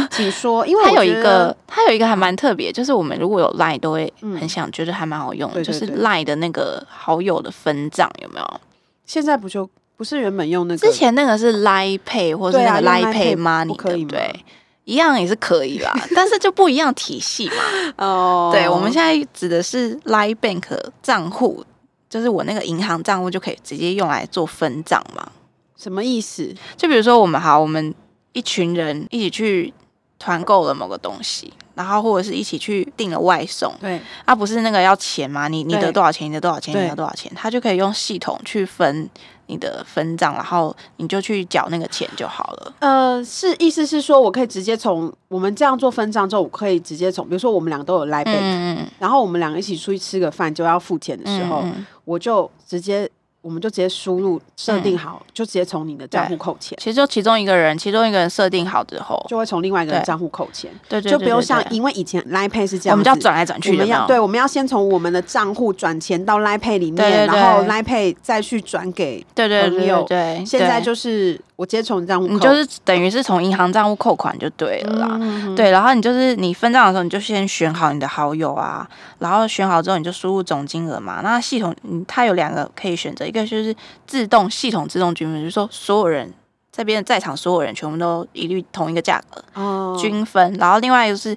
[0.10, 0.65] 请说。
[0.65, 8.62] 因为他有一个，它有一个还蛮特别，就是我们如果有 Line 都会很想，觉得还蛮好用的，就是 Line 的那个好友的分账有没有？
[9.05, 10.88] 现在不就不是原本用那个？
[10.88, 14.43] 之前那个是 Line Pay 或者是那个 Line Pay Money 可以对，
[14.86, 17.53] 一样也是可以啦， 但是就不一样体系嘛。
[17.97, 20.63] 哦，对，我们现在指的是 Line Bank
[21.03, 21.63] 账户。
[22.09, 25.31] 就是我那个银行账户就可以直接用来做分账嘛？
[25.75, 26.55] 什么意思？
[26.75, 27.93] 就比如说我们好，我们
[28.33, 29.73] 一群人一起去
[30.17, 35.47] 团购了某个东西，然后或者是一起去订了外送，对，啊，不是那个要钱吗？
[35.47, 36.27] 你你得多少钱？
[36.27, 36.73] 你得多少钱？
[36.73, 37.31] 你得多少钱？
[37.35, 39.07] 他就可以用系统去分
[39.47, 42.73] 你的分账，然后你就去缴那个钱就好了。
[42.79, 51.63] 呃，是意思是说我可以直接从我们这样做分账之后，我可以直接从，比如说我们两个都有 Bank，嗯嗯然后我们两个一起出去吃个饭就要付钱的时候，
[52.05, 53.10] 我就直接。
[53.47, 56.77] 我们就直接输入设定好，就直接从你的账户扣钱。
[56.81, 60.69] 其实就其中一个人，其中一个人设定好之后，就会从另外一个人账户扣钱。
[60.89, 70.43] 对对，就不用像因为以前 Line Pay 是这样，我们就要转来转去，我们要对，我们要先从我们的账户转钱到 Line Pay 里面，然后 Line Pay 再去转给对对对对。
[70.45, 75.19] 现在就是我直接从账户，你就是等于是从银行账户扣款就对了啦。
[75.55, 78.89] 对，然后你就是你分账的时候，你就先选好你的好友啊，
[79.19, 81.19] 然后选好之后你就输入总金额嘛。
[81.21, 81.75] 那系统
[82.07, 83.75] 它有两个可以选择，一个就是。
[84.05, 86.33] 自动系统自动均分，就是说所有人
[86.71, 90.53] 这边在场所有人全部都一律同一个价格哦，均分。
[90.53, 91.35] 然后另外一个是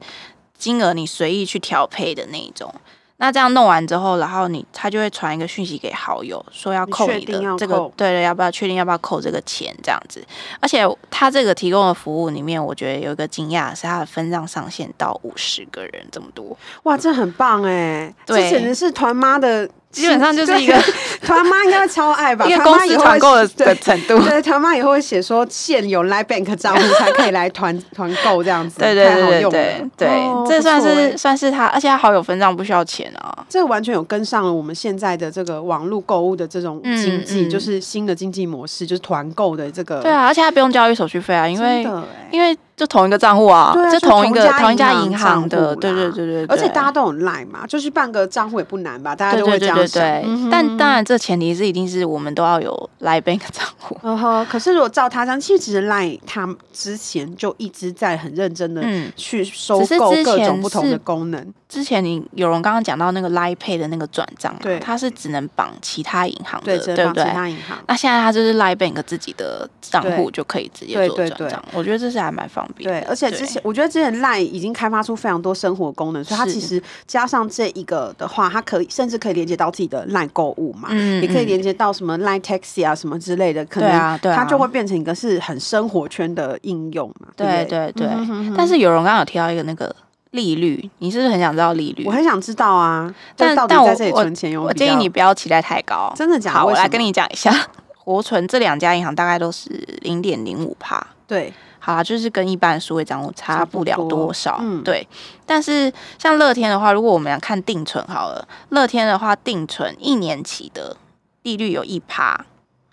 [0.57, 2.73] 金额你随意去调配的那一种。
[3.21, 10.25] 那这样弄完之后，然后你他就会传一个讯息给好友，说要扣你的这个，对对，要不要确定要不要扣这个钱这样子。
[10.59, 19.69] 而且他这个提供的服务里面，我觉得有一个惊讶是他的分账上限到五十个人这么多，哇，这很棒哎，对，这简直是团妈的。
[19.91, 20.75] 基本上就是一个
[21.27, 24.19] 团妈应该会超爱吧， 因为公司团购的的程度。
[24.23, 28.79] 对，团妈以后会写说现有 Line Bank 账户才可以来团 团购这样子。
[28.79, 33.45] 对对对对对，对哦、这算是、欸、算是他，而且他好友分账不需要钱啊。
[33.49, 40.01] 这个完全有跟上了我们现在的这个网络购物的这种经济，嗯嗯、就是新的经济模式，就是团购的这个。
[40.01, 42.57] 对啊，而且他不用交易手续费啊，因为、欸、因为。
[42.81, 50.03] 就同一个账户啊，就、啊、同一个同一家银行的，对对对对，而且大家都有 Line 嘛，就是办个账户也不难吧，大家都会这样想。
[50.03, 53.99] 对，但当然这前提是一定是我们都要有 Line Bank 账户。
[54.03, 58.83] 嗯哼，可是如果照他这样，其实 Line 他之前就一直在很认真的
[59.15, 61.53] 去收购各种不同的功能。
[61.69, 67.25] 之前你有人刚刚讲到那个 Line Pay 的那个转账，对，它是只能绑其他银行的，对不对？
[67.25, 67.79] 其他银行。
[67.87, 72.91] 那现在它就是 Line Bank 自己的账户就可以直接做转账，我觉得这是还蛮方便。
[72.91, 87.29] 对，而且之前我觉得之前 Line 已经开发出非常多生活功能，所以它其实加上这一个的话，它可以甚至可以连接到自己的 Line 购物嘛，嗯也可以连接到什么 Line Taxi 啊什么之类的，可能它就会变成一个是很生活圈的应用嘛。
[87.37, 88.09] 对对对。
[88.57, 89.95] 但是有人刚刚有提到一个那个。
[90.33, 92.05] 利率，你是不是很想知道利率？
[92.07, 96.13] 我很想知道啊，但但我在这里存钱有，我建议你不要期待太高。
[96.15, 96.59] 真的假的？
[96.61, 97.53] 好，我来跟你讲一下，
[97.97, 99.69] 活存这两家银行大概都是
[100.03, 101.05] 零点零五趴。
[101.27, 104.59] 对，好啦，就是跟一般的数位账户差不了多少。
[104.61, 105.07] 嗯，对。
[105.45, 110.97] 但是像乐天的话，如果我们要看定存好了，乐天的话定存一年期的
[111.43, 112.47] 利率有一趴。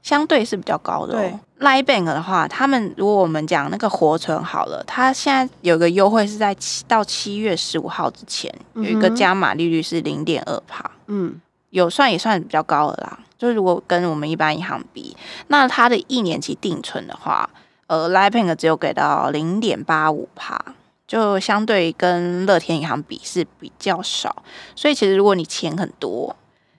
[0.04, 1.40] 相对是比较高的哦。
[1.60, 10.90] Line Bank 的话，他们如果我们讲那个活存好了，它现在有个优惠是在七到七月十五号之前，有一个加码利率是零点二趴。
[11.08, 13.20] 嗯，有算也算比较高的啦。
[13.38, 17.50] 就是如果跟我们一般银行比，那它的一年期定存的话，
[17.88, 20.64] 呃，Line Bank 只有给到零点八五趴，
[21.08, 24.44] 就相对跟乐天银行比是比较少。
[24.76, 26.36] 所以其实如果你钱很多，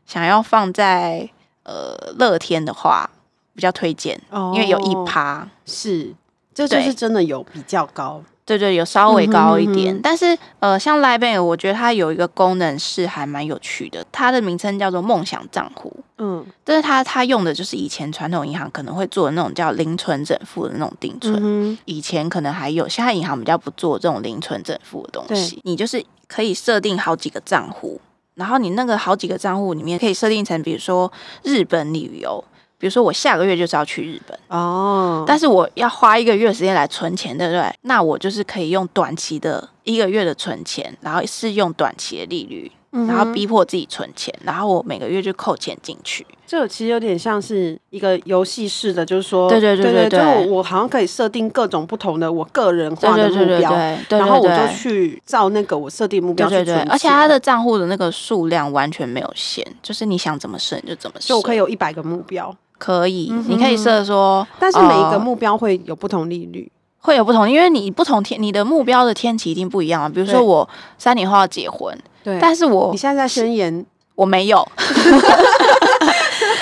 [0.07, 1.29] 想要放在
[1.65, 3.11] 呃乐天的话。
[3.55, 4.17] 比较推荐，
[4.55, 6.15] 因为有一趴是，
[6.55, 9.93] 这就是真的有比较高，对对，有稍微高一点。
[9.93, 15.95] 嗯、哼哼但是呃，像 Live 我觉得它有一个功能是还蛮有趣的，它的名称叫做梦想账户。
[16.17, 25.61] 嗯，但是它它用的就是以前传统银行可能会做的那种叫零存整付的那种定存，嗯、以前可能还有，现在银行比较不做这种零存整付的东西。
[25.65, 28.01] 你就是可以设定好几个账户，
[28.35, 32.43] 然后你那个好几个账户里面可以设定成，比如说日本旅游。
[32.79, 37.71] 比如说我下个月就是要去日本哦，但是我要花一个月时间来存钱，对不对？
[37.83, 46.25] 那我就是可以用短期的一个月的存钱，然后是用短期的利率，然后逼迫自己存钱，然后我每个月就扣钱进去。
[46.47, 53.71] 这其实有点像是一个游戏式的，就是说，对对对对对，就我好像可以设定各种不同的我个人化的目标，
[54.09, 56.75] 然后我就去照那个我设定目标去存钱。
[56.75, 62.57] 对对对，而且他的账户的那个数量完全没有限，就是你想怎么设就怎么设，就我可以有一百个目标。
[62.79, 70.09] 可以，嗯、你可以设说，但是每一个目标会有不同利率，呃、会有不同，因为你不同天，你的目标的天气一定不一样啊。
[70.09, 74.67] 比如说我三年后要结婚，对，但是我你现在在宣言，我没有，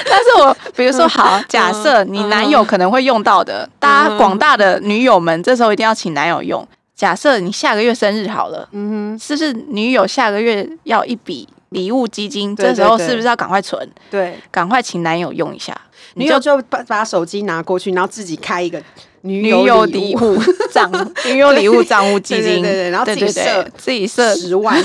[0.09, 6.67] 但是我比如说好，假设你男友可能会用到的，嗯、大家广大的女友们，这时候一定要请男友用。
[6.95, 12.57] 假设你下个月生日好了，嗯哼，是不是女友下个月要一笔礼物基金？
[12.57, 13.87] 这时候是不是要赶快存？
[14.11, 15.79] 对，赶快请男友用一下。
[16.17, 18.83] 你就就把把手机拿过去，然后自己开一个
[19.21, 20.39] 女友礼物
[20.73, 20.91] 账
[21.27, 24.77] 女友礼物账户基金，对对对，然后自己设自己设十万。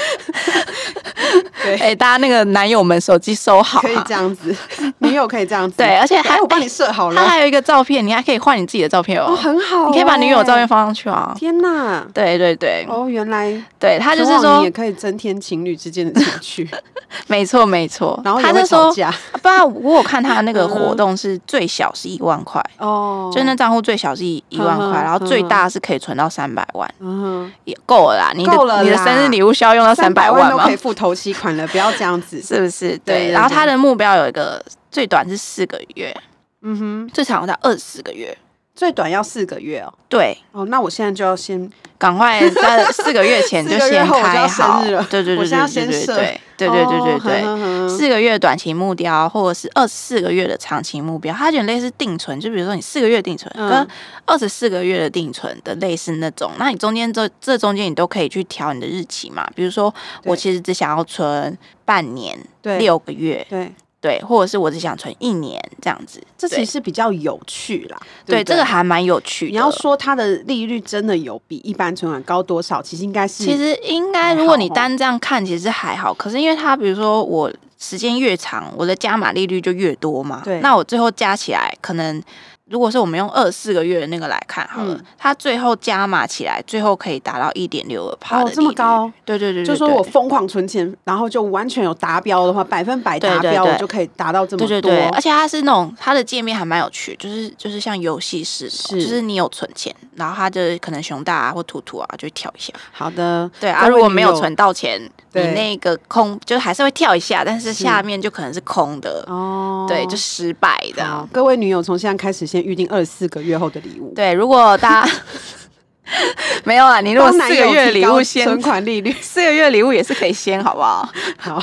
[1.62, 4.54] 对，哎、欸，大家那个男友们手机收好，可以这样子，
[4.98, 16.70] 女友可以这样子，对，而且还有我帮你设好了，他还有一个照片，你还可以换你自己的照片哦，哦很好、欸，你可以把女友照片放上去啊，天哪，对对对，哦，原来，对他就是说你也可以增添情侣之间的情趣，
[17.28, 22.60] 没错没错，然后他就吵架，不然我有看他那个活动是最小是一万块。
[22.78, 30.64] 哦，就那账户最小是一一万块，然后最大是可以存到三百万，嗯，也够了啦，你的你的生日礼物需要用到三百万吗？
[30.64, 32.96] 可以付头期款了，不要这样子， 是不是？
[32.98, 36.14] 对，然后他的目标有一个最短是四个月，
[36.62, 38.36] 嗯哼，最长到二十四个月，
[38.80, 39.92] 最短要四个月哦。
[40.08, 53.86] 对，哦，那我现在就要先赶快 在四个月前就先开好，对对对对对对对对对对对，四个月短期目标或者是二十四个月的长期目标，它有点类似定存，就比如说你四个月定存跟
[54.24, 62.38] 二十四个月的定存的类似那种，那你中间这这中间你都可以去调你的日期嘛，比如说我其实只想要存半年，
[62.78, 63.70] 六个月，对。
[64.00, 67.98] 对，或者是我只想存一年这样子，这其实比较有趣啦。
[68.24, 69.50] 对，对对这个还蛮有趣的。
[69.50, 72.80] 你要说它的利率真的有比一般存款高多少？
[72.80, 76.14] 其实应该是，其实应该，如果你单这样看，其实还好。
[76.14, 80.40] 可是因为它，比如说我时间越长，我的加码利率就越多嘛。
[80.44, 82.22] 对，那我最后加起来可能。
[82.70, 89.10] 如果是我们用二四个月的那个来看好了，嗯、它最后加码起来，最后可以达到一点六二趴的、哦、这么高？
[89.24, 94.68] 对对对，就说我疯狂存钱，然后就完全有达标的话，百分百达标，就可以达到这么多。
[94.68, 102.72] 对对对，而且它是那种它的界面还蛮有趣，就是就是像游戏似的，是就是你有存钱，然后它就可能熊大啊或图图啊就会跳一下。
[102.92, 105.10] 好的，对啊，如果没有存到钱。
[105.32, 111.28] 你那个空就还是会跳一下，但是下面就可能是空的哦，对，就失败的。
[111.30, 114.12] 各位女友从现在开始先预定二十四个月后的礼物。
[114.14, 115.12] 对，如果大家
[116.64, 121.08] 没有啊，你如果四个月礼物先存款利率，四个月礼物也是可以先，好不好？
[121.38, 121.60] 好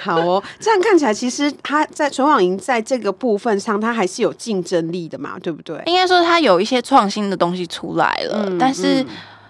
[0.00, 5.82] 好哦，这样看起来其实它在存网银在这个部分上，它还是有竞争力的嘛，对不对？
[5.86, 9.04] 应该说它有一些创新的东西出来了，嗯、但是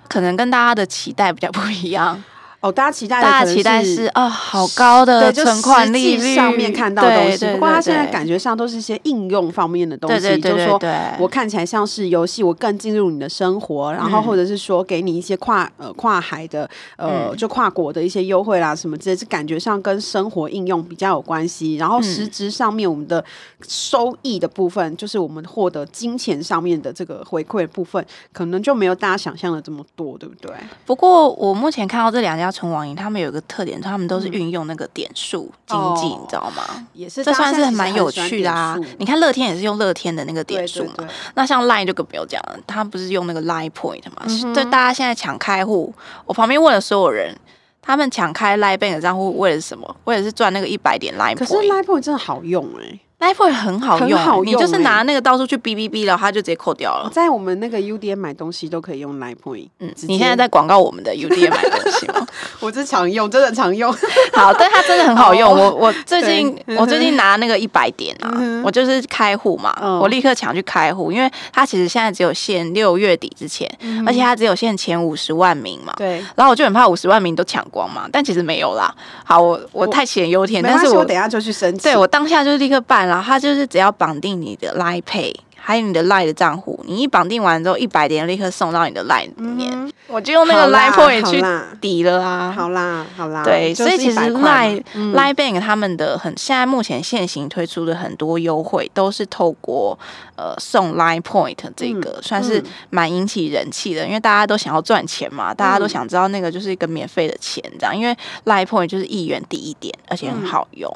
[0.09, 2.23] 可能跟大家的期待比较不一样。
[2.61, 7.47] 哦，大家期待，大家期待是哦，好高的存款利率上面看到的东西。
[7.53, 10.81] 不过它现在感觉上都是一些应用方面的东西，对对对对对，就是说
[11.21, 21.77] 我看起来像是游戏，我更进入你的生活，然后或者是说给你一些跨呃跨海的呃就跨国的一些优惠啦什么之类，是感觉上跟生活应用比较有关系。
[21.77, 23.25] 然后实质上面我们的
[23.69, 30.51] 收益的部分，就是我们获得金钱上面的这个回馈的部分，可能就没有大家想象的这么多，对不对？
[30.85, 32.48] 不过我目前看到这两家。
[32.51, 36.87] 纯网银他们有一个特点，他们都是运用那个点数经济，你知道吗？
[36.93, 38.79] 也是，这算是蛮有趣的啊！
[38.99, 41.09] 你看乐天也是用乐天的那个点数嘛。
[41.35, 44.53] 那像 Line 就更不用讲了，他不是用那个 Line Point 嘛？
[44.55, 45.93] 对，大家现在抢开户，
[46.27, 47.35] 我旁边问了所有人，
[47.83, 49.97] 他们抢开 Line Bank 的账户为了什么？
[50.05, 51.39] 为了是赚那个一百点 Line Point。
[51.39, 52.99] 可是 Line Point 真的好用哎。
[53.21, 57.11] Point 很好用，好用，你就是拿那个到处去哔哔哔，然后它就直接扣掉了。
[57.13, 59.69] 在我们那个 UDN 买东西都可以用 Line Point。
[59.81, 62.27] 嗯，你现在在广告我们的 UDN 买东西吗？
[62.59, 63.93] 我这常用，真的常用。
[64.33, 65.53] 好，但它真的很好用。
[65.53, 68.33] 我我最近我最近拿那个一百点啊，
[68.65, 73.71] 我就是开户嘛，我立刻抢去开户，因为它其实现在只有限六月底之前，
[74.07, 75.93] 而且它只有限前五十万名嘛。
[75.97, 76.25] 对。
[76.35, 78.93] 然后我就很怕五十万名都抢光嘛，但其实没有啦。
[79.25, 81.83] 好，我我太杞人忧天，但是我等下就去申请。
[81.83, 83.89] 对，我当下就立刻办，然后它就是只要。
[83.89, 91.43] 要绑定你的 Line Pay，还有你的 Line 的账户，你一绑定完之后，一百点立刻送到你的 Line 里面，嗯、我就用那个 Line Point 去
[91.81, 92.53] 抵了啊！
[92.55, 99.99] 好啦，好啦，对，所以其实 Line、嗯、Line Bank 他们的很现在目前现行推出的很多优惠，都是透过
[100.37, 110.95] 呃送 Line Point 这个，算是蛮引起人气的，因为大家都想要赚钱嘛，大家都想知道那个就是一个免费的钱这样，因为 Line Point 就是一元抵一点，而且很好用。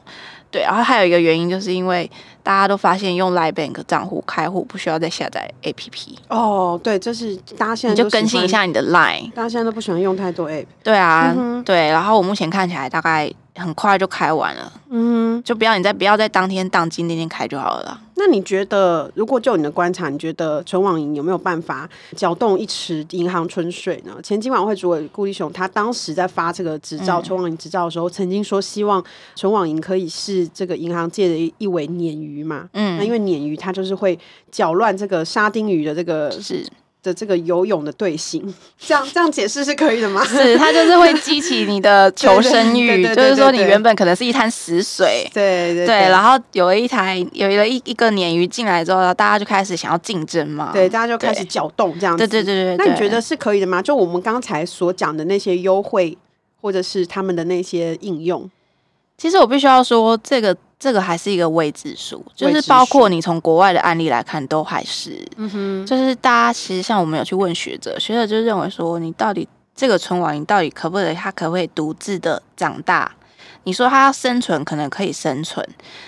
[0.52, 2.08] 嗯对，然后还有一个原因，就是因为
[2.42, 6.14] 大家都发现用 Line Bank 账户开户不需要再下载 APP。
[6.28, 9.32] 哦，对，就是大家现在你就更新一下你的 Line。
[9.32, 10.66] 大家现在都不喜欢用太多 App。
[10.84, 11.88] 对啊，嗯、对。
[11.88, 14.72] 然后我目前看起来大概很快就开完了。
[14.90, 18.00] 嗯，就不要你再不要在当天当今那天开就好了啦。
[18.24, 24.16] 那你觉得，如果就你的观察，你觉得存网银有没有办法搅动一池银行春水呢？
[24.22, 29.02] 前金晚会主委顾立雄他当时在发这个执照，存网银执照的时候，曾经说希望
[29.34, 32.68] 存网银可以是这个银行界的一尾鲶鱼嘛。
[32.74, 34.16] 嗯，那因为鲶鱼它就是会
[34.52, 36.64] 搅乱这个沙丁鱼的这个是
[37.02, 40.24] 的这个游泳的队形，这样这样解释是可以的吗？
[40.24, 52.76] 是，它就是会激起你的 求生欲，就是说你原本可能是一滩死水，对对对，然后有了一台有了一一个鲶鱼进来之后，大家就开始想要竞争嘛，对，大家就开始搅动这样子，对对对对。
[52.76, 53.82] 那你觉得是可以的吗？
[53.82, 56.16] 就我们刚才所讲的那些优惠，
[56.60, 58.48] 或者是他们的那些应用，
[59.18, 60.56] 其实我必须要说这个。
[60.82, 73.12] 这个还是一个未知数，就是包括你从国外的案例来看，都还是，嗯哼，就是大家其实像我们有去问学者，学者就认为说，你到底这个存亡，你到底可不可以，它可不可以独自的长大？
[73.62, 75.64] 你说它要生存，可能可以生存，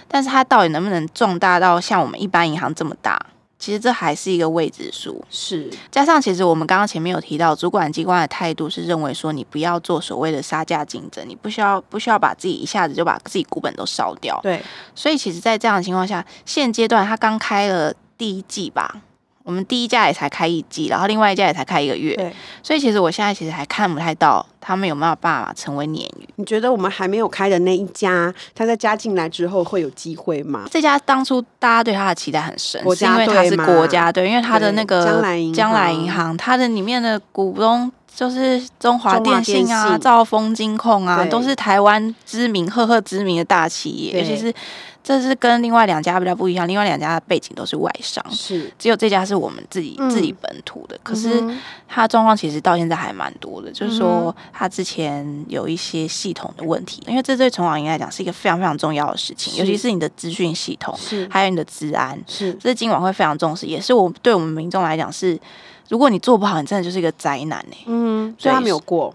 [0.08, 3.16] 但是它到底能不能壮大到像我们一般银行这么大？
[3.64, 14.38] 其实这还是一个未知数，是加上其实我们刚刚前面有提到，主管机关的态度是认为说，你不要做所谓的杀价竞争，你不需要不需要把自己一下子就把自己股本都烧掉。
[14.42, 14.60] 对，
[14.94, 19.00] 所以其实，在这样的情况下，现阶段他刚开了第一季吧。
[19.44, 22.32] 我们第一家也才开一季，然后另外一家也才开一个月，对，
[22.62, 26.26] 所以其实我现在其实还看不太到他们有没有办法成为鲶鱼。
[26.36, 30.64] 你觉得我们还没有开的那一家，他在加进来之后会有机会吗？
[30.70, 44.50] 这家当初大家对他的期待很深，是因为他是国家队，因为他的那个将来将来银行，它的里面的股东就是中华电信啊、兆丰金控啊，都是台湾知名赫赫知名的大企业，尤其是。
[45.04, 50.98] 这是跟另外两家比较不一样，另外两家的背景都是外商，是只有这家是我们自己、嗯、自己本土的。
[51.02, 51.44] 可是
[51.86, 65.38] 它状况其实到现在还蛮多的，嗯、就是说它之前有一些系统的问题，因为这对从网银来讲是一个非常非常重要的事情，尤其是你的资讯系统，是还有你的治安，是这是金管会非常重视，也是我对我们民众来讲是，
[65.90, 67.84] 如果你做不好，你真的就是一个灾难呢、欸。
[67.88, 69.14] 嗯，所以他没有过。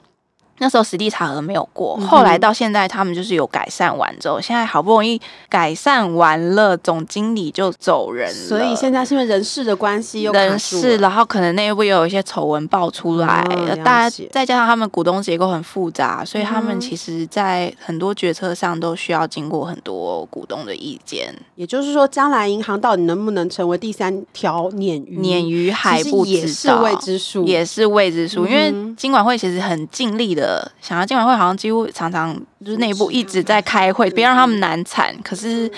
[0.59, 8.33] 那时候实地查核没有过，后来到现在他们就是有改善完之后，现在好不容易改善完了，总经理就走人了。
[8.33, 13.41] 所以现在是因为人事的关系，又人事，然后可能内部又有一些丑闻爆出来，
[13.83, 21.33] 大家再加上他们股东结构很复杂，所以他们其实在很多决策上都需要经过很多股东的意见。
[21.55, 25.19] 也就是说，将来银行到底能不能成为第三条鲶鱼？
[25.19, 28.45] 鲶鱼还不知道，也是未知数，也是未知数。
[28.45, 30.48] 因为金管会其实很尽力的。
[30.81, 32.33] 想要金管会好像几乎常常
[32.63, 35.13] 就是内部一直在开会，别让他们难产。
[35.23, 35.69] 可是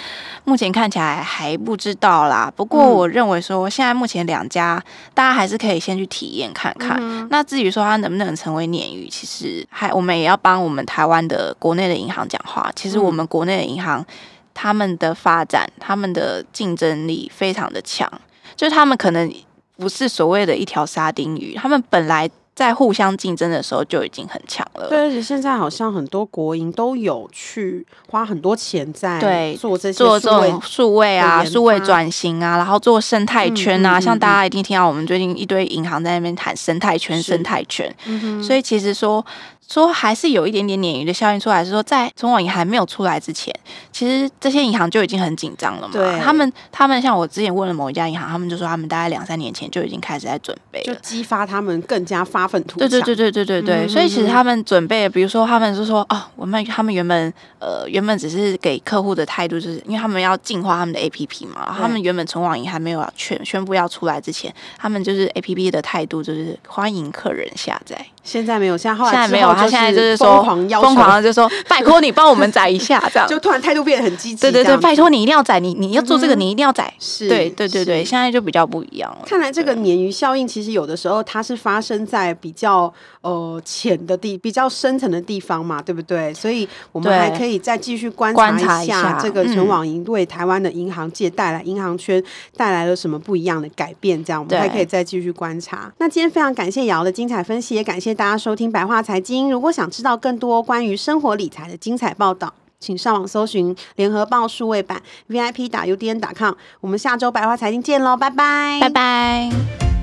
[0.43, 2.51] 目前看起来还不知道啦。
[2.55, 4.81] 不过我认为说，现在目前两家
[5.13, 6.99] 大家还是可以先去体验看看。
[7.29, 12.71] 那至于说它能不能成为鲶鱼，其实还我们也要帮我们台湾的国内的银行讲话。
[12.75, 14.05] 其实我们国内的银行，
[14.53, 18.11] 他们的发展，他们的竞争力非常的强，
[18.55, 19.33] 就是他们可能
[19.77, 22.29] 不是所谓的一条沙丁鱼，他们本来。
[22.53, 24.89] 在互相竞争的时候就已经很强了。
[24.89, 33.97] 对，而且现在好像很多国营都有去花很多钱在做这些做这种数位啊、数位转型啊，然后做生态圈啊。
[33.97, 37.93] 嗯嗯嗯嗯，像大家一定听到我们最近一堆银行在那边谈生态圈、生态圈。
[38.05, 39.25] 嗯，所以其实说。
[39.71, 43.53] 说还是有一点点鲶鱼的效应出来，是说在纯网银还没有出来之前，
[43.91, 45.93] 其实这些银行就已经很紧张了嘛。
[45.93, 52.89] 对，他们他们像我之前问了某一家银行，他们就说他们大概两三年前就已经开始在准备，就激发他们更加发愤图强。
[52.89, 68.05] 对对对对对对对，嗯、所以其实他们准备，比如说他们就说哦，我们他们原本呃原本只是给客户的态度，就是因为他们要进化他们的 APP 嘛，他们原本存网银还没有全宣布要出来之前，他们就是 APP 的态度就是欢迎客人下载。
[68.23, 74.41] 现在没有，现在后来现在没有，他现在就是说疯狂要疯狂的就说 拜托你帮我们宰一下，这样就突然态度变得很积极。
[74.41, 76.93] 对对对，拜托你一定要宰，你你要做这个，你一定要宰。
[76.99, 79.19] 是，对对对对，现在就比较不一样了。
[79.25, 86.33] 看来这个鲶鱼效应其实有的时候它是发生在比较呃浅的地、比较深层的地方嘛，对不对？
[86.33, 92.23] 所以我们还可以再继续观察一下这个全网银为台湾的银行界带来、银行圈
[92.55, 95.91] 带来了什么不一样的改变，这样我们还可以再继续观察。
[95.97, 98.15] 那今天非常感谢瑶的精彩分析，也感谢。
[98.15, 106.53] 大家收听白话财经，如果想知道更多关于生活理财的精彩报道，请上网搜寻联合报数位版 VIP 打 UDN 打 com。
[106.81, 110.00] 我们下周白话财经见喽，拜拜，拜拜。